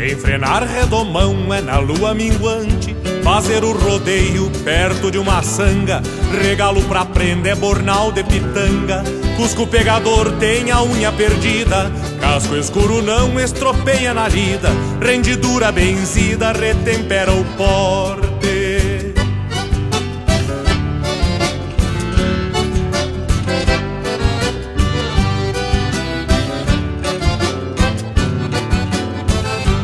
Enfrenar 0.00 0.64
redomão 0.64 1.54
é 1.54 1.60
na 1.60 1.78
lua 1.78 2.14
minguante 2.14 2.97
Fazer 3.28 3.62
o 3.62 3.72
rodeio 3.72 4.50
perto 4.64 5.10
de 5.10 5.18
uma 5.18 5.42
sanga. 5.42 6.00
Regalo 6.42 6.82
pra 6.84 7.04
prenda 7.04 7.50
é 7.50 7.54
bornal 7.54 8.10
de 8.10 8.24
pitanga. 8.24 9.04
Cusco 9.36 9.66
pegador 9.66 10.32
tem 10.38 10.70
a 10.70 10.82
unha 10.82 11.12
perdida. 11.12 11.92
Casco 12.22 12.56
escuro 12.56 13.02
não 13.02 13.38
estropeia 13.38 14.14
na 14.14 14.26
lida. 14.28 14.70
Rendidura 14.98 15.70
benzida 15.70 16.52
retempera 16.52 17.30
o 17.30 17.44
porte 17.54 18.17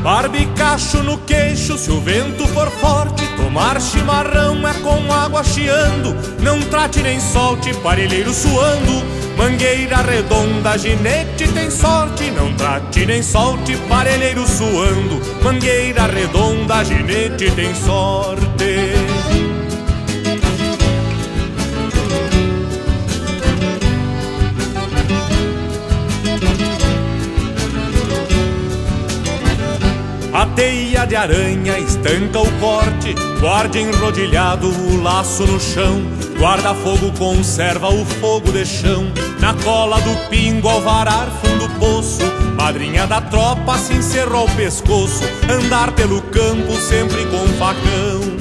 Barbicacho 0.05 1.03
no 1.03 1.17
queixo 1.17 1.79
se 1.79 1.91
o 1.91 1.99
vento 1.99 2.47
for 2.49 2.71
forte 2.71 3.25
Tomar 3.55 3.81
chimarrão 3.81 4.67
é 4.67 4.75
com 4.75 5.13
água 5.13 5.45
chiando. 5.45 6.15
Não 6.43 6.61
trate 6.61 7.01
nem 7.01 7.21
solte, 7.21 7.73
parelheiro 7.75 8.35
suando. 8.35 8.93
Mangueira 9.37 9.99
redonda, 9.99 10.77
ginete 10.77 11.47
tem 11.49 11.71
sorte. 11.71 12.33
Não 12.33 12.53
trate 12.55 13.07
nem 13.07 13.23
solte, 13.23 13.77
parelheiro 13.89 14.45
suando. 14.47 15.21
Mangueira 15.43 16.07
redonda, 16.07 16.85
ginete 16.85 17.51
tem 17.53 17.73
sorte 17.75 18.74
teia 30.55 31.05
de 31.07 31.17
aranha 31.17 31.79
estanca 31.79 32.41
o 32.41 32.61
corte, 32.61 33.15
guarde 33.41 33.81
enrodilhado 33.81 34.69
o 34.69 35.03
laço 35.03 35.47
no 35.47 35.61
chão. 35.61 36.03
Guarda-fogo 36.39 37.13
conserva 37.19 37.89
o 37.89 38.05
fogo 38.05 38.53
de 38.53 38.65
chão, 38.65 39.07
na 39.41 39.55
cola 39.55 40.01
do 40.01 40.29
pingo 40.29 40.69
ao 40.69 40.81
varar 40.81 41.29
fundo 41.43 41.69
poço. 41.79 42.23
Madrinha 42.57 43.07
da 43.07 43.21
tropa 43.21 43.79
se 43.79 43.95
encerrou 43.95 44.43
ao 44.43 44.49
pescoço, 44.51 45.25
andar 45.51 45.93
pelo 45.93 46.23
campo 46.23 46.73
sempre 46.75 47.25
com 47.27 47.47
facão. 47.59 48.35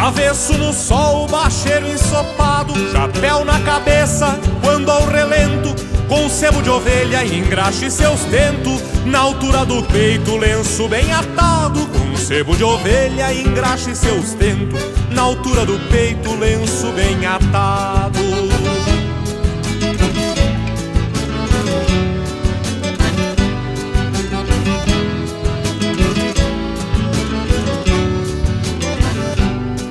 Avesso 0.00 0.56
no 0.56 0.72
sol, 0.72 1.28
bacheiro 1.28 1.86
ensopado, 1.86 2.72
chapéu 2.90 3.44
na 3.44 3.60
cabeça, 3.60 4.34
quando 4.64 4.90
ao 4.90 5.06
relento, 5.06 5.74
com 6.08 6.26
sebo 6.26 6.62
de 6.62 6.70
ovelha 6.70 7.22
engraxe 7.22 7.90
seus 7.90 8.20
dentos, 8.20 8.82
na 9.04 9.18
altura 9.18 9.62
do 9.66 9.82
peito, 9.82 10.38
lenço 10.38 10.88
bem 10.88 11.12
atado, 11.12 11.86
com 11.88 12.16
sebo 12.16 12.56
de 12.56 12.64
ovelha 12.64 13.30
engraxe 13.34 13.94
seus 13.94 14.32
dentos, 14.32 14.80
na 15.10 15.20
altura 15.20 15.66
do 15.66 15.78
peito, 15.90 16.34
lenço 16.34 16.86
bem 16.92 17.26
atado. 17.26 18.19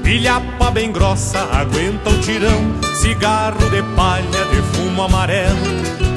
Pilhapa 0.09 0.72
bem 0.72 0.92
grossa 0.92 1.38
aguenta 1.52 2.09
o 2.09 2.20
tirão. 2.22 2.81
Cigarro 2.96 3.70
de 3.70 3.84
palha 3.96 4.25
de 4.25 4.59
fumo 4.74 5.03
amarelo. 5.03 5.56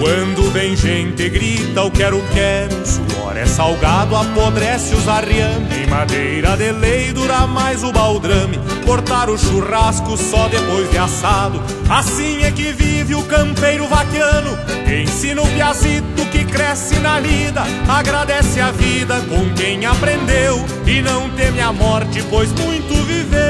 Quando 0.00 0.50
vem 0.50 0.74
gente 0.74 1.28
grita 1.28 1.82
o 1.82 1.90
quero 1.90 2.24
quero 2.32 2.86
Suor 2.86 3.36
é 3.36 3.44
salgado, 3.44 4.16
apodrece 4.16 4.94
os 4.94 5.06
arriame. 5.06 5.84
Em 5.84 5.86
madeira 5.88 6.56
de 6.56 6.72
lei 6.72 7.12
dura 7.12 7.46
mais 7.46 7.84
o 7.84 7.92
baldrame. 7.92 8.58
Cortar 8.86 9.28
o 9.28 9.36
churrasco 9.36 10.16
só 10.16 10.48
depois 10.48 10.90
de 10.90 10.96
assado. 10.96 11.62
Assim 11.90 12.44
é 12.44 12.50
que 12.50 12.72
vive 13.02 13.14
o 13.16 13.22
campeiro 13.24 13.86
vaquiano 13.88 14.56
Ensina 14.86 15.42
o 15.42 15.46
piazito 15.48 16.24
que 16.30 16.44
cresce 16.44 16.98
na 17.00 17.18
lida 17.18 17.62
Agradece 17.88 18.60
a 18.60 18.70
vida 18.70 19.20
com 19.22 19.52
quem 19.54 19.84
aprendeu 19.84 20.64
E 20.86 21.02
não 21.02 21.28
teme 21.30 21.60
a 21.60 21.72
morte, 21.72 22.22
pois 22.30 22.52
muito 22.52 22.94
viveu 23.04 23.42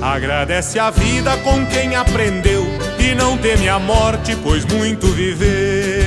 Agradece 0.00 0.78
a 0.78 0.90
vida 0.90 1.36
com 1.38 1.66
quem 1.66 1.96
aprendeu 1.96 2.64
e 2.96 3.14
não 3.14 3.36
teme 3.36 3.68
a 3.68 3.78
morte, 3.78 4.34
pois 4.42 4.64
muito 4.64 5.08
viveu. 5.08 6.03